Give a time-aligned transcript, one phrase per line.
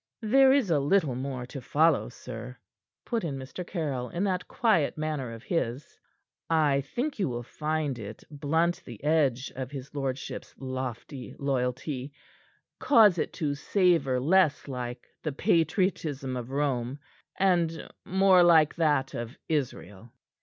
[0.23, 2.57] "There is a little more to follow, sir,"
[3.05, 3.63] put in Mr.
[3.63, 5.95] Caryll, in that quiet manner of his.
[6.49, 12.13] "I think you will find it blunt the edge of his lordship's lofty loyalty
[12.79, 16.97] cause it to savor less like the patriotism of Rome,
[17.37, 20.11] and more like that of Israel."